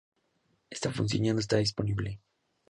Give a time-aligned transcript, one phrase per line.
[0.75, 2.19] Esta función ya no está disponible.